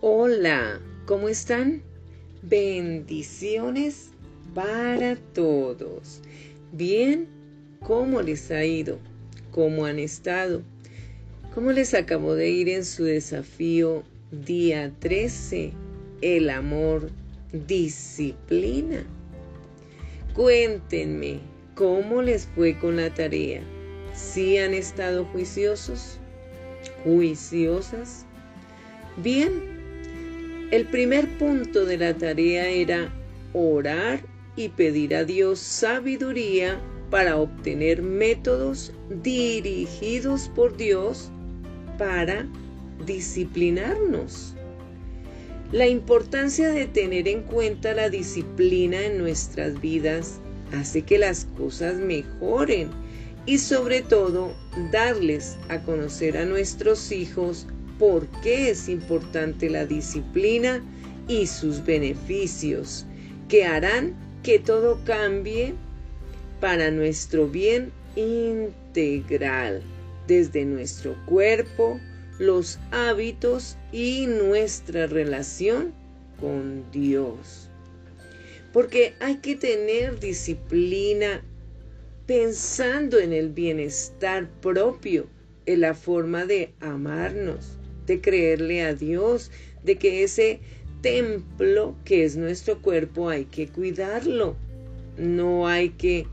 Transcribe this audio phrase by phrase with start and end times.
[0.00, 1.82] Hola, ¿cómo están?
[2.42, 4.10] Bendiciones
[4.54, 6.20] para todos.
[6.70, 7.26] Bien,
[7.80, 9.00] ¿cómo les ha ido?
[9.50, 10.62] ¿Cómo han estado?
[11.52, 15.72] ¿Cómo les acabó de ir en su desafío día 13?
[16.20, 17.10] El amor,
[17.66, 19.04] disciplina.
[20.32, 21.40] Cuéntenme,
[21.74, 23.62] ¿cómo les fue con la tarea?
[24.14, 26.20] ¿Sí han estado juiciosos?
[27.02, 28.24] ¿Juiciosas?
[29.16, 29.77] Bien,
[30.70, 33.10] el primer punto de la tarea era
[33.54, 34.20] orar
[34.54, 36.78] y pedir a Dios sabiduría
[37.10, 41.30] para obtener métodos dirigidos por Dios
[41.96, 42.46] para
[43.06, 44.54] disciplinarnos.
[45.72, 50.38] La importancia de tener en cuenta la disciplina en nuestras vidas
[50.72, 52.90] hace que las cosas mejoren
[53.46, 54.54] y sobre todo
[54.92, 57.66] darles a conocer a nuestros hijos
[57.98, 60.82] por qué es importante la disciplina
[61.26, 63.06] y sus beneficios,
[63.48, 65.74] que harán que todo cambie
[66.60, 69.82] para nuestro bien integral,
[70.26, 71.98] desde nuestro cuerpo,
[72.38, 75.92] los hábitos y nuestra relación
[76.40, 77.68] con Dios.
[78.72, 81.42] Porque hay que tener disciplina
[82.26, 85.26] pensando en el bienestar propio,
[85.66, 87.78] en la forma de amarnos,
[88.08, 89.52] de creerle a Dios,
[89.84, 90.60] de que ese
[91.00, 94.56] templo que es nuestro cuerpo hay que cuidarlo.
[95.16, 96.26] No hay que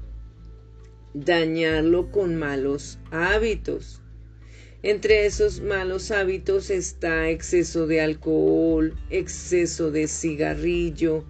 [1.13, 4.01] dañarlo con malos hábitos.
[4.83, 11.25] Entre esos malos hábitos está exceso de alcohol, exceso de cigarrillo,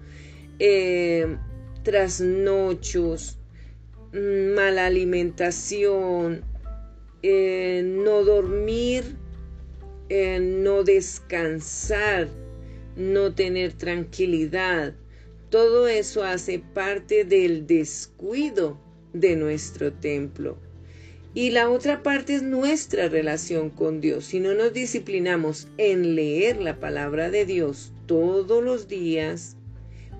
[0.59, 1.37] eh,
[1.83, 3.37] trasnochos,
[4.11, 6.43] mm, mala alimentación,
[7.23, 9.15] eh, no dormir
[10.09, 12.27] no descansar,
[12.95, 14.93] no tener tranquilidad.
[15.49, 18.79] Todo eso hace parte del descuido
[19.13, 20.57] de nuestro templo.
[21.33, 24.25] Y la otra parte es nuestra relación con Dios.
[24.25, 29.57] Si no nos disciplinamos en leer la palabra de Dios todos los días,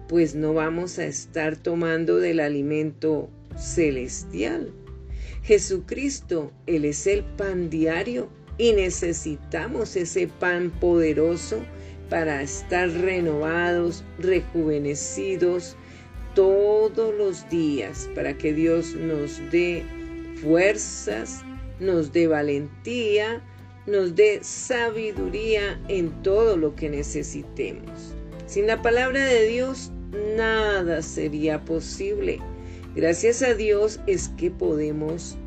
[0.09, 4.73] pues no vamos a estar tomando del alimento celestial.
[5.43, 11.59] Jesucristo, Él es el pan diario y necesitamos ese pan poderoso
[12.09, 15.75] para estar renovados, rejuvenecidos
[16.35, 19.83] todos los días, para que Dios nos dé
[20.41, 21.43] fuerzas,
[21.79, 23.41] nos dé valentía,
[23.88, 28.13] nos dé sabiduría en todo lo que necesitemos.
[28.45, 29.91] Sin la palabra de Dios,
[30.35, 32.39] nada sería posible.
[32.95, 35.37] Gracias a Dios es que podemos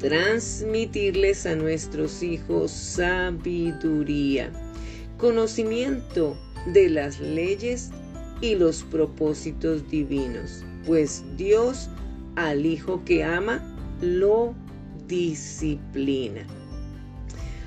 [0.00, 4.50] transmitirles a nuestros hijos sabiduría,
[5.18, 6.36] conocimiento
[6.72, 7.90] de las leyes
[8.40, 11.90] y los propósitos divinos, pues Dios
[12.36, 13.62] al hijo que ama
[14.00, 14.54] lo
[15.06, 16.46] disciplina.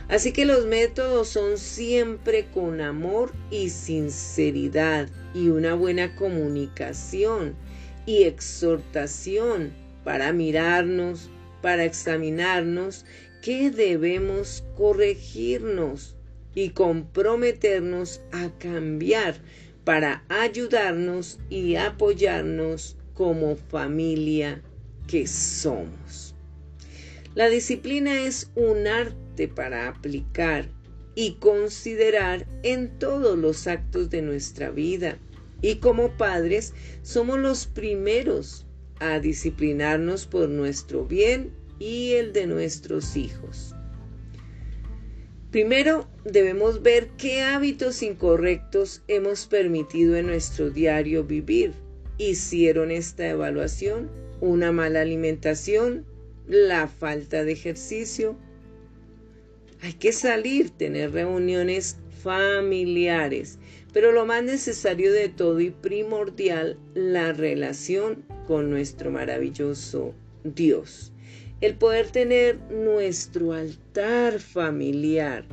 [0.09, 7.55] Así que los métodos son siempre con amor y sinceridad y una buena comunicación
[8.05, 9.71] y exhortación
[10.03, 11.29] para mirarnos,
[11.63, 13.05] para examinarnos
[13.41, 16.17] qué debemos corregirnos
[16.53, 19.35] y comprometernos a cambiar
[19.85, 24.61] para ayudarnos y apoyarnos como familia
[25.07, 26.35] que somos.
[27.33, 30.69] La disciplina es un arte para aplicar
[31.15, 35.17] y considerar en todos los actos de nuestra vida.
[35.61, 36.73] Y como padres
[37.03, 38.65] somos los primeros
[39.03, 43.75] a disciplinarnos por nuestro bien y el de nuestros hijos.
[45.51, 51.73] Primero debemos ver qué hábitos incorrectos hemos permitido en nuestro diario vivir.
[52.17, 54.09] Hicieron esta evaluación,
[54.41, 56.05] una mala alimentación,
[56.47, 58.35] la falta de ejercicio.
[59.81, 63.59] Hay que salir, tener reuniones familiares,
[63.93, 70.13] pero lo más necesario de todo y primordial, la relación con nuestro maravilloso
[70.43, 71.11] Dios.
[71.61, 75.45] El poder tener nuestro altar familiar,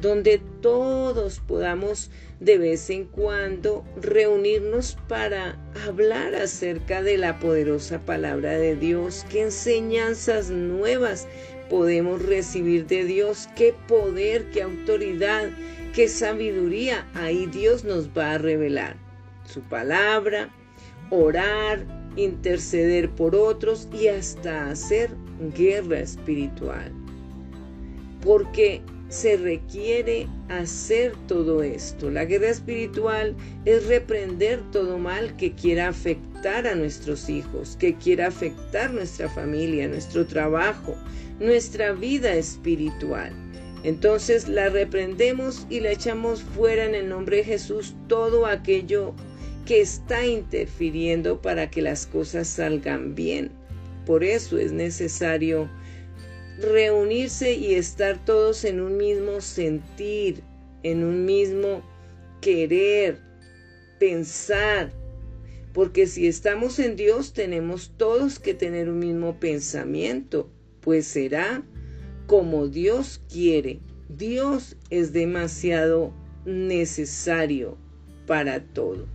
[0.00, 2.10] donde todos podamos
[2.40, 9.42] de vez en cuando reunirnos para hablar acerca de la poderosa palabra de Dios, qué
[9.42, 11.26] enseñanzas nuevas
[11.68, 15.50] podemos recibir de Dios, qué poder, qué autoridad,
[15.98, 18.94] qué sabiduría ahí Dios nos va a revelar.
[19.44, 20.48] Su palabra,
[21.10, 21.84] orar,
[22.14, 25.10] interceder por otros y hasta hacer
[25.56, 26.92] guerra espiritual.
[28.20, 32.12] Porque se requiere hacer todo esto.
[32.12, 33.34] La guerra espiritual
[33.64, 39.88] es reprender todo mal que quiera afectar a nuestros hijos, que quiera afectar nuestra familia,
[39.88, 40.94] nuestro trabajo,
[41.40, 43.47] nuestra vida espiritual.
[43.84, 49.14] Entonces la reprendemos y la echamos fuera en el nombre de Jesús todo aquello
[49.66, 53.50] que está interfiriendo para que las cosas salgan bien.
[54.06, 55.68] Por eso es necesario
[56.58, 60.42] reunirse y estar todos en un mismo sentir,
[60.82, 61.82] en un mismo
[62.40, 63.20] querer,
[64.00, 64.90] pensar.
[65.72, 71.62] Porque si estamos en Dios tenemos todos que tener un mismo pensamiento, pues será
[72.28, 73.80] como Dios quiere.
[74.10, 76.12] Dios es demasiado
[76.44, 77.78] necesario
[78.26, 79.06] para todo.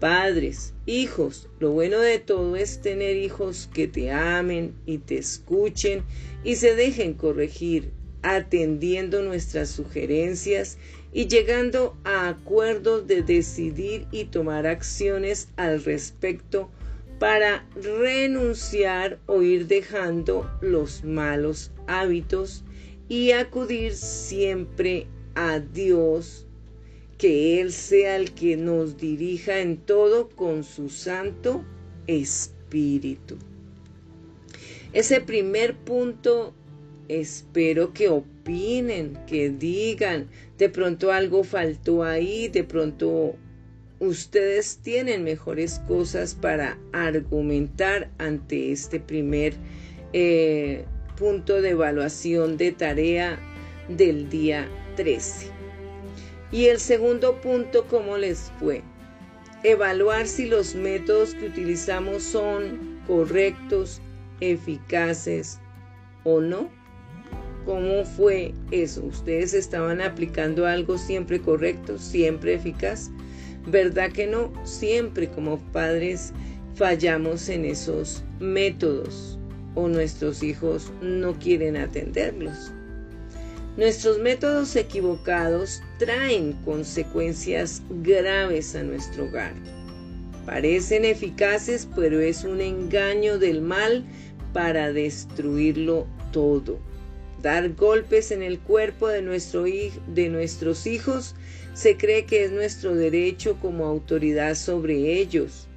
[0.00, 6.02] Padres, hijos, lo bueno de todo es tener hijos que te amen y te escuchen
[6.44, 7.90] y se dejen corregir,
[8.22, 10.78] atendiendo nuestras sugerencias
[11.12, 16.70] y llegando a acuerdos de decidir y tomar acciones al respecto
[17.18, 22.64] para renunciar o ir dejando los malos hábitos
[23.08, 26.46] y acudir siempre a Dios,
[27.16, 31.64] que Él sea el que nos dirija en todo con su Santo
[32.06, 33.36] Espíritu.
[34.92, 36.54] Ese primer punto,
[37.08, 43.36] espero que opinen, que digan, de pronto algo faltó ahí, de pronto
[44.00, 49.54] ustedes tienen mejores cosas para argumentar ante este primer
[50.12, 50.84] eh,
[51.16, 53.38] punto de evaluación de tarea
[53.88, 55.50] del día 13.
[56.52, 58.82] Y el segundo punto, ¿cómo les fue?
[59.64, 64.00] Evaluar si los métodos que utilizamos son correctos,
[64.40, 65.58] eficaces
[66.24, 66.70] o no.
[67.66, 69.04] ¿Cómo fue eso?
[69.04, 73.10] ¿Ustedes estaban aplicando algo siempre correcto, siempre eficaz?
[73.66, 74.52] ¿Verdad que no?
[74.64, 76.32] Siempre como padres
[76.74, 79.38] fallamos en esos métodos
[79.74, 82.72] o nuestros hijos no quieren atenderlos.
[83.76, 89.54] Nuestros métodos equivocados traen consecuencias graves a nuestro hogar.
[90.46, 94.04] Parecen eficaces, pero es un engaño del mal
[94.52, 96.78] para destruirlo todo.
[97.42, 101.34] Dar golpes en el cuerpo de, nuestro, de nuestros hijos
[101.72, 105.68] se cree que es nuestro derecho como autoridad sobre ellos,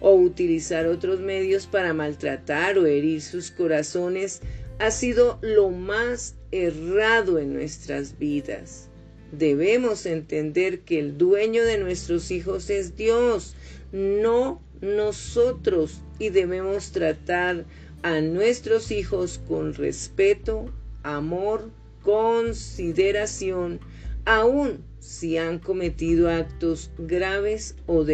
[0.00, 4.42] o utilizar otros medios para maltratar o herir sus corazones
[4.78, 8.90] ha sido lo más errado en nuestras vidas.
[9.32, 13.54] Debemos entender que el dueño de nuestros hijos es Dios,
[13.92, 17.64] no nosotros, y debemos tratar
[18.02, 20.70] a nuestros hijos con respeto,
[21.06, 21.70] amor,
[22.02, 23.80] consideración,
[24.24, 28.04] aun si han cometido actos graves o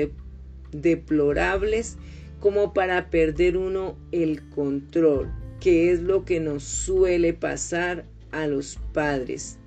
[0.72, 1.96] deplorables
[2.38, 8.78] como para perder uno el control, que es lo que nos suele pasar a los
[8.92, 9.58] padres.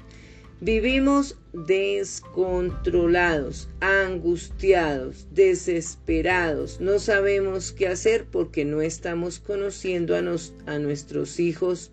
[0.61, 6.79] Vivimos descontrolados, angustiados, desesperados.
[6.79, 10.21] No sabemos qué hacer porque no estamos conociendo a,
[10.71, 11.91] a nuestros hijos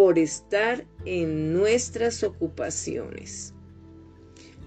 [0.00, 3.52] por estar en nuestras ocupaciones.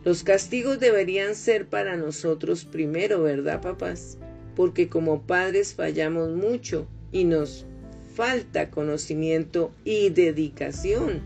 [0.04, 4.20] Los castigos deberían ser para nosotros primero, ¿verdad, papás?
[4.56, 7.66] Porque como padres fallamos mucho y nos
[8.14, 11.24] falta conocimiento y dedicación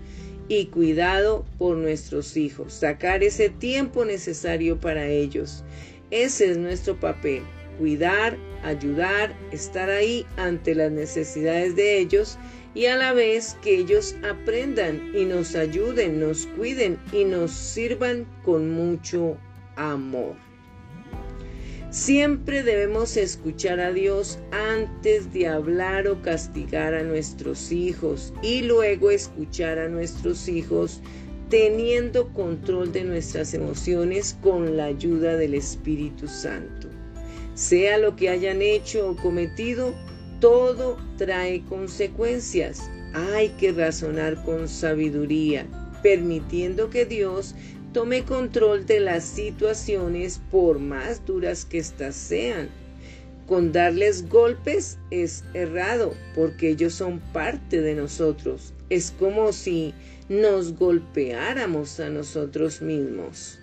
[0.48, 5.66] y cuidado por nuestros hijos, sacar ese tiempo necesario para ellos.
[6.12, 7.44] Ese es nuestro papel,
[7.78, 12.40] cuidar, ayudar, estar ahí ante las necesidades de ellos
[12.78, 18.28] y a la vez que ellos aprendan y nos ayuden, nos cuiden y nos sirvan
[18.46, 19.36] con mucho
[19.76, 20.36] amor.
[21.90, 29.10] Siempre debemos escuchar a Dios antes de hablar o castigar a nuestros hijos y luego
[29.10, 31.02] escuchar a nuestros hijos
[31.50, 36.90] teniendo control de nuestras emociones con la ayuda del Espíritu Santo.
[37.56, 39.96] Sea lo que hayan hecho o cometido,
[40.39, 42.89] todo trae consecuencias.
[43.13, 45.65] Hay que razonar con sabiduría,
[46.03, 47.56] permitiendo que Dios
[47.94, 52.70] tome control de las situaciones por más duras que éstas sean.
[53.48, 58.74] Con darles golpes es errado, porque ellos son parte de nosotros.
[58.89, 59.94] Es como si
[60.29, 63.60] nos golpeáramos a nosotros mismos.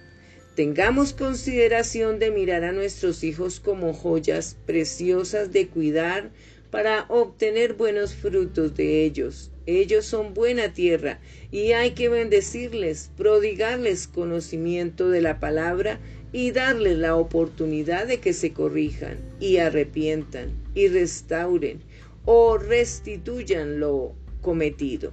[0.56, 6.30] Tengamos consideración de mirar a nuestros hijos como joyas preciosas de cuidar
[6.74, 9.52] para obtener buenos frutos de ellos.
[9.64, 11.20] Ellos son buena tierra
[11.52, 16.00] y hay que bendecirles, prodigarles conocimiento de la palabra
[16.32, 21.80] y darles la oportunidad de que se corrijan y arrepientan y restauren
[22.24, 25.12] o restituyan lo cometido.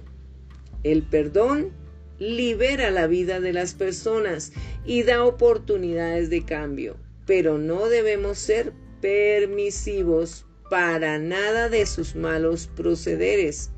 [0.82, 1.70] El perdón
[2.18, 4.52] libera la vida de las personas
[4.84, 12.66] y da oportunidades de cambio, pero no debemos ser permisivos para nada de sus malos
[12.66, 13.70] procederes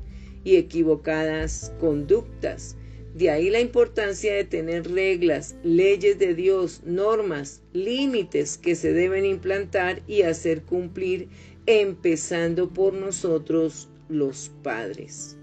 [0.45, 2.77] y equivocadas conductas.
[3.13, 9.25] De ahí la importancia de tener reglas, leyes de Dios, normas, límites que se deben
[9.25, 11.27] implantar y hacer cumplir,
[11.65, 15.35] empezando por nosotros los padres.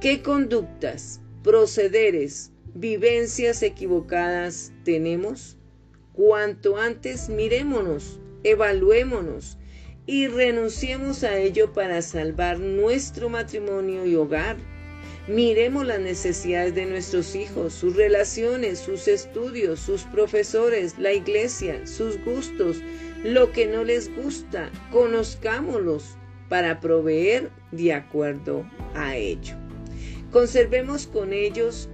[0.00, 5.56] ¿Qué conductas, procederes, vivencias equivocadas tenemos?
[6.12, 9.58] Cuanto antes mirémonos, evaluémonos
[10.06, 14.56] y renunciemos a ello para salvar nuestro matrimonio y hogar.
[15.28, 22.22] Miremos las necesidades de nuestros hijos, sus relaciones, sus estudios, sus profesores, la iglesia, sus
[22.24, 22.78] gustos,
[23.22, 26.16] lo que no les gusta, conozcámoslos
[26.48, 29.54] para proveer de acuerdo a ello.
[30.32, 31.88] Conservemos con ellos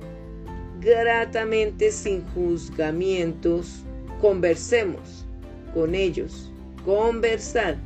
[0.81, 3.85] gratamente sin juzgamientos,
[4.23, 5.27] conversemos
[5.75, 6.50] con ellos,
[6.85, 7.77] conversar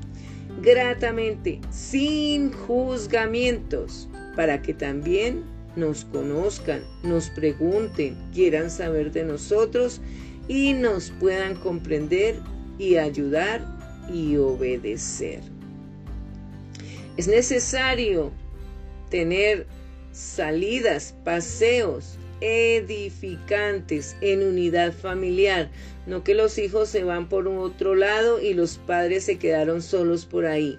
[0.62, 5.44] gratamente, sin juzgamientos, para que también
[5.76, 10.00] nos conozcan, nos pregunten, quieran saber de nosotros
[10.48, 12.36] y nos puedan comprender
[12.78, 13.64] y ayudar
[14.12, 15.40] y obedecer.
[17.16, 18.32] Es necesario
[19.10, 19.66] tener
[20.12, 25.70] salidas, paseos edificantes en unidad familiar,
[26.06, 30.26] no que los hijos se van por otro lado y los padres se quedaron solos
[30.26, 30.78] por ahí.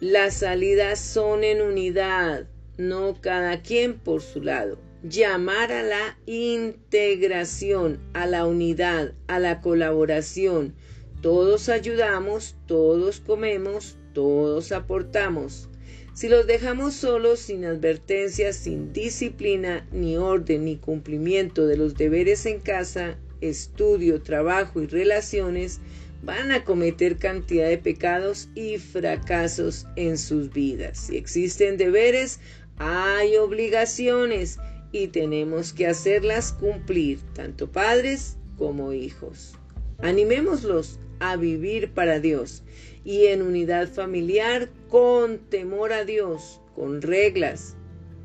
[0.00, 2.46] Las salidas son en unidad,
[2.78, 4.78] no cada quien por su lado.
[5.02, 10.74] Llamar a la integración, a la unidad, a la colaboración.
[11.20, 15.68] Todos ayudamos, todos comemos, todos aportamos.
[16.14, 22.46] Si los dejamos solos, sin advertencia, sin disciplina, ni orden, ni cumplimiento de los deberes
[22.46, 25.80] en casa, estudio, trabajo y relaciones,
[26.22, 30.98] van a cometer cantidad de pecados y fracasos en sus vidas.
[30.98, 32.40] Si existen deberes,
[32.76, 34.58] hay obligaciones
[34.92, 39.54] y tenemos que hacerlas cumplir, tanto padres como hijos.
[39.98, 42.62] Animémoslos a vivir para Dios
[43.04, 47.76] y en unidad familiar con temor a Dios, con reglas,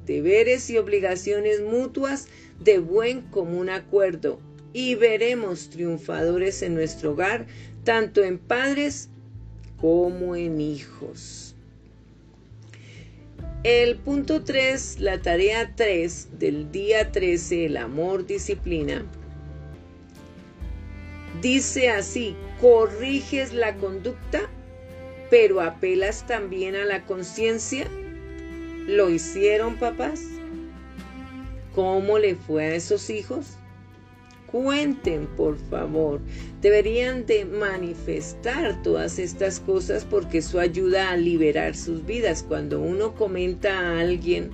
[0.06, 2.28] deberes y obligaciones mutuas
[2.60, 4.40] de buen común acuerdo
[4.74, 7.48] y veremos triunfadores en nuestro hogar,
[7.84, 9.10] tanto en padres
[9.80, 11.56] como en hijos.
[13.64, 19.04] El punto 3, la tarea 3 del día 13, el amor disciplina,
[21.42, 24.50] dice así, corriges la conducta
[25.36, 27.90] pero apelas también a la conciencia.
[28.88, 30.22] ¿Lo hicieron papás?
[31.74, 33.58] ¿Cómo le fue a esos hijos?
[34.48, 36.22] Cuenten, por favor.
[36.62, 42.42] Deberían de manifestar todas estas cosas porque eso ayuda a liberar sus vidas.
[42.42, 44.52] Cuando uno comenta a alguien,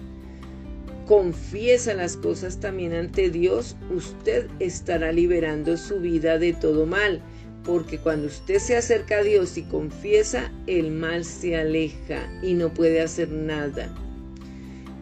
[1.06, 7.22] confiesa las cosas también ante Dios, usted estará liberando su vida de todo mal
[7.64, 12.74] porque cuando usted se acerca a Dios y confiesa, el mal se aleja y no
[12.74, 13.94] puede hacer nada.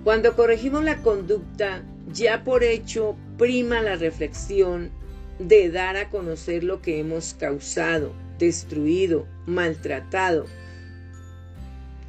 [0.04, 4.92] Cuando corregimos la conducta, ya por hecho prima la reflexión
[5.40, 10.46] de dar a conocer lo que hemos causado, destruido, maltratado,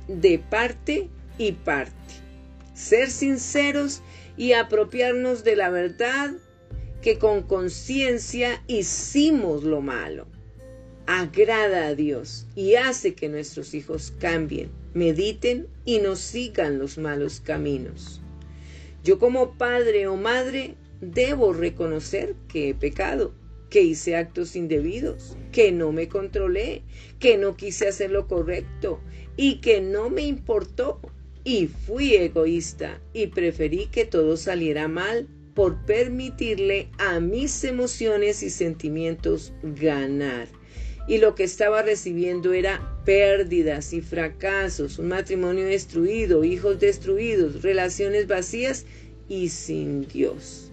[0.08, 1.92] de parte y parte.
[2.74, 4.02] Ser sinceros
[4.36, 6.32] y apropiarnos de la verdad
[7.02, 10.26] que con conciencia hicimos lo malo
[11.12, 17.40] agrada a Dios y hace que nuestros hijos cambien, mediten y no sigan los malos
[17.40, 18.20] caminos.
[19.02, 23.34] Yo como padre o madre debo reconocer que he pecado,
[23.70, 26.82] que hice actos indebidos, que no me controlé,
[27.18, 29.00] que no quise hacer lo correcto
[29.36, 31.00] y que no me importó
[31.42, 38.50] y fui egoísta y preferí que todo saliera mal por permitirle a mis emociones y
[38.50, 40.59] sentimientos ganar
[41.10, 48.28] y lo que estaba recibiendo era pérdidas y fracasos, un matrimonio destruido, hijos destruidos, relaciones
[48.28, 48.86] vacías
[49.28, 50.70] y sin Dios.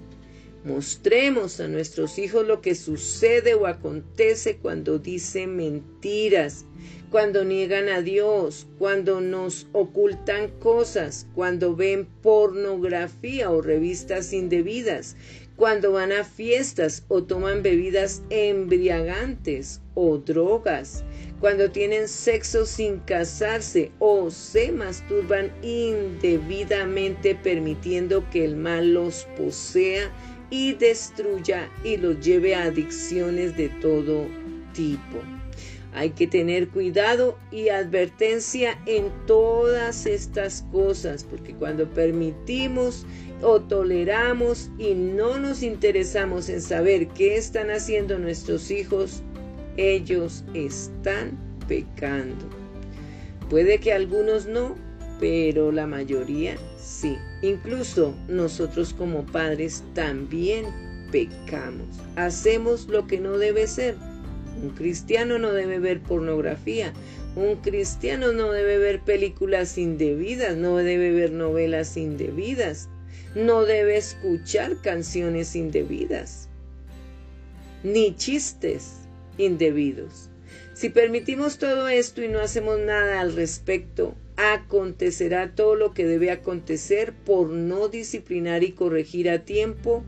[0.63, 6.65] Mostremos a nuestros hijos lo que sucede o acontece cuando dicen mentiras,
[7.09, 15.15] cuando niegan a Dios, cuando nos ocultan cosas, cuando ven pornografía o revistas indebidas,
[15.55, 21.03] cuando van a fiestas o toman bebidas embriagantes o drogas,
[21.39, 30.11] cuando tienen sexo sin casarse o se masturban indebidamente permitiendo que el mal los posea
[30.51, 34.27] y destruya y los lleve a adicciones de todo
[34.73, 35.17] tipo.
[35.93, 43.03] Hay que tener cuidado y advertencia en todas estas cosas, porque cuando permitimos
[43.41, 49.23] o toleramos y no nos interesamos en saber qué están haciendo nuestros hijos,
[49.77, 52.45] ellos están pecando.
[53.49, 54.75] Puede que algunos no,
[55.19, 57.17] pero la mayoría sí.
[57.41, 60.65] Incluso nosotros como padres también
[61.11, 61.87] pecamos.
[62.15, 63.95] Hacemos lo que no debe ser.
[64.61, 66.91] Un cristiano no debe ver pornografía.
[67.35, 72.89] Un cristiano no debe ver películas indebidas, no debe ver novelas indebidas,
[73.35, 76.49] no debe escuchar canciones indebidas,
[77.83, 78.96] ni chistes
[79.37, 80.29] indebidos.
[80.73, 86.29] Si permitimos todo esto y no hacemos nada al respecto, acontecerá todo lo que debe
[86.29, 90.03] acontecer por no disciplinar y corregir a tiempo,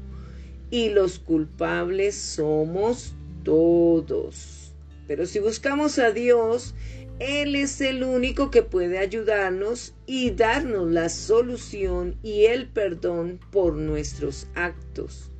[0.69, 4.75] y los culpables somos todos.
[5.07, 6.75] Pero si buscamos a Dios,
[7.17, 13.73] Él es el único que puede ayudarnos y darnos la solución y el perdón por
[13.73, 15.31] nuestros actos,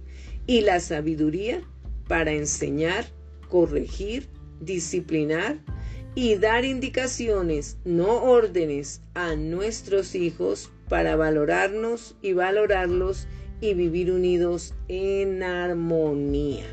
[0.47, 1.61] y la sabiduría
[2.07, 3.05] para enseñar,
[3.49, 4.29] corregir,
[4.61, 5.59] disciplinar,
[6.15, 13.27] y dar indicaciones, no órdenes, a nuestros hijos para valorarnos y valorarlos
[13.61, 16.65] y vivir unidos en armonía.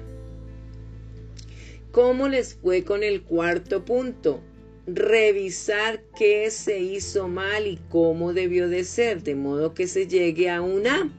[1.92, 4.40] ¿Cómo les fue con el cuarto punto?
[4.86, 10.50] Revisar qué se hizo mal y cómo debió de ser, de modo que se llegue
[10.50, 11.12] a una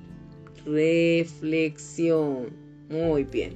[0.66, 2.48] reflexión.
[2.90, 3.56] Muy bien.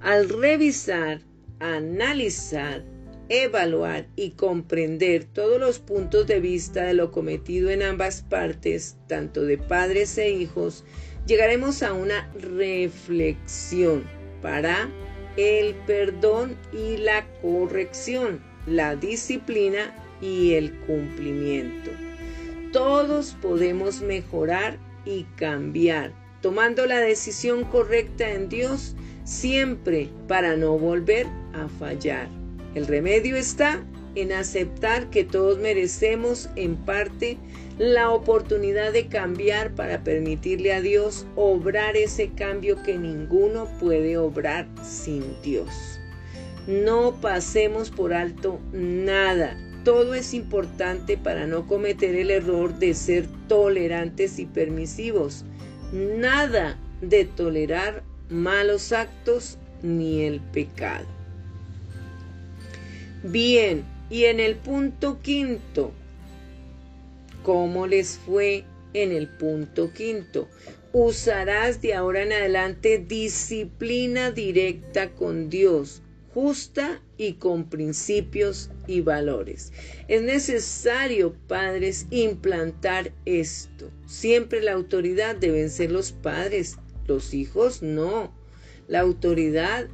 [0.00, 1.20] Al revisar,
[1.58, 2.82] analizar,
[3.28, 9.42] evaluar y comprender todos los puntos de vista de lo cometido en ambas partes, tanto
[9.42, 10.84] de padres e hijos,
[11.26, 14.04] llegaremos a una reflexión
[14.40, 14.88] para
[15.36, 21.90] el perdón y la corrección, la disciplina y el cumplimiento.
[22.72, 28.96] Todos podemos mejorar y cambiar, tomando la decisión correcta en Dios
[29.30, 32.28] siempre para no volver a fallar.
[32.74, 33.80] El remedio está
[34.16, 37.38] en aceptar que todos merecemos en parte
[37.78, 44.66] la oportunidad de cambiar para permitirle a Dios obrar ese cambio que ninguno puede obrar
[44.82, 46.00] sin Dios.
[46.66, 49.56] No pasemos por alto nada.
[49.84, 55.44] Todo es importante para no cometer el error de ser tolerantes y permisivos.
[55.92, 61.06] Nada de tolerar malos actos ni el pecado.
[63.22, 65.92] Bien, y en el punto quinto,
[67.42, 68.64] ¿cómo les fue
[68.94, 70.48] en el punto quinto?
[70.92, 76.02] Usarás de ahora en adelante disciplina directa con Dios,
[76.34, 79.72] justa y con principios y valores.
[80.08, 83.90] Es necesario, padres, implantar esto.
[84.06, 88.32] Siempre la autoridad deben ser los padres, los hijos no.
[88.88, 89.88] La autoridad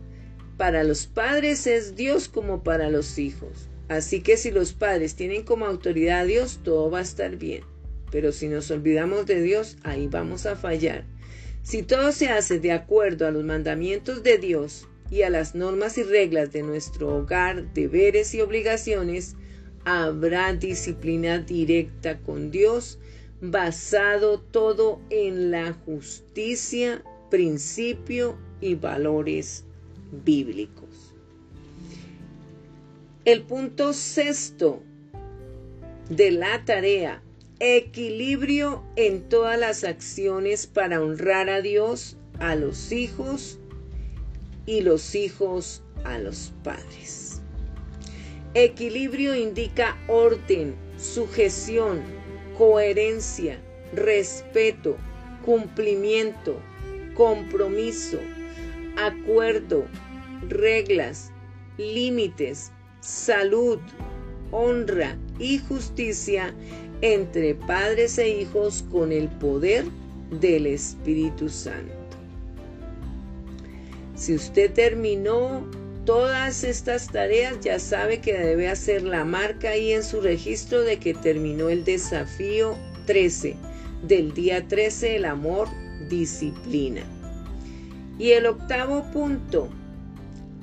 [0.56, 3.68] para los padres es Dios como para los hijos.
[3.88, 7.62] Así que si los padres tienen como autoridad a Dios, todo va a estar bien.
[8.10, 11.04] Pero si nos olvidamos de Dios, ahí vamos a fallar.
[11.62, 15.98] Si todo se hace de acuerdo a los mandamientos de Dios y a las normas
[15.98, 19.34] y reglas de nuestro hogar, deberes y obligaciones,
[19.84, 22.98] habrá disciplina directa con Dios,
[23.40, 29.64] basado todo en la justicia, principio y valores
[30.24, 31.14] bíblicos.
[33.24, 34.82] El punto sexto
[36.08, 37.22] de la tarea,
[37.58, 43.58] equilibrio en todas las acciones para honrar a Dios, a los hijos
[44.66, 47.40] y los hijos a los padres.
[48.54, 52.02] Equilibrio indica orden, sujeción,
[52.56, 53.60] coherencia,
[53.92, 54.96] respeto,
[55.44, 56.56] cumplimiento,
[57.14, 58.18] compromiso,
[58.96, 59.84] acuerdo,
[60.48, 61.30] reglas,
[61.78, 63.78] límites, salud,
[64.50, 66.54] honra y justicia
[67.02, 69.84] entre padres e hijos con el poder
[70.30, 71.92] del Espíritu Santo.
[74.14, 75.62] Si usted terminó
[76.06, 80.98] todas estas tareas, ya sabe que debe hacer la marca ahí en su registro de
[80.98, 83.56] que terminó el desafío 13
[84.06, 85.68] del día 13, el amor,
[86.08, 87.02] disciplina.
[88.18, 89.68] Y el octavo punto,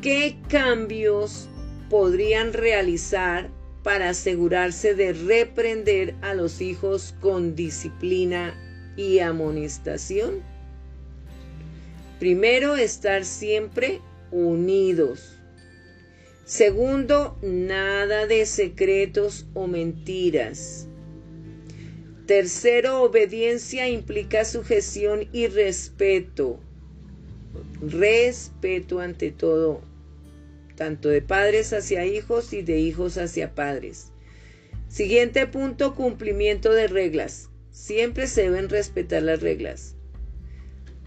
[0.02, 1.50] ¿qué cambios
[1.90, 3.50] podrían realizar
[3.84, 8.56] para asegurarse de reprender a los hijos con disciplina
[8.96, 10.42] y amonestación?
[12.20, 14.00] Primero, estar siempre
[14.34, 15.40] unidos.
[16.46, 20.88] Segundo, nada de secretos o mentiras.
[22.26, 26.60] Tercero, obediencia implica sujeción y respeto.
[27.82, 29.82] Respeto ante todo,
[30.76, 34.12] tanto de padres hacia hijos y de hijos hacia padres.
[34.88, 37.50] Siguiente punto, cumplimiento de reglas.
[37.72, 39.96] Siempre se deben respetar las reglas.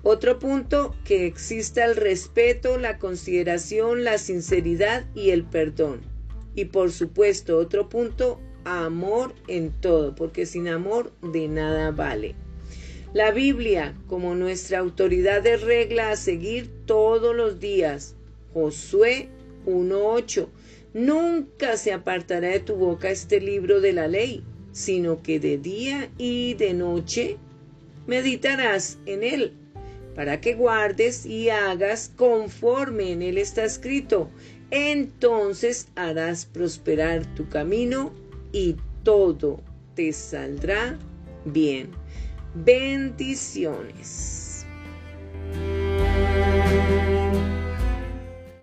[0.09, 6.01] Otro punto, que exista el respeto, la consideración, la sinceridad y el perdón.
[6.55, 12.37] Y por supuesto, otro punto, amor en todo, porque sin amor de nada vale.
[13.15, 18.15] La Biblia como nuestra autoridad de regla a seguir todos los días.
[18.55, 19.29] Josué
[19.67, 20.47] 1.8.
[20.95, 26.09] Nunca se apartará de tu boca este libro de la ley, sino que de día
[26.17, 27.39] y de noche
[28.07, 29.66] meditarás en él
[30.17, 34.29] para que guardes y hagas conforme en él está escrito.
[34.71, 38.13] Entonces harás prosperar tu camino
[38.51, 38.75] y
[39.05, 39.61] todo
[39.95, 40.99] te saldrá
[41.45, 41.91] bien.
[42.55, 44.67] Bendiciones.